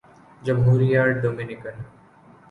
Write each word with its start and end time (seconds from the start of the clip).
جمہوریہ 0.41 1.01
ڈومینیکن 1.21 1.75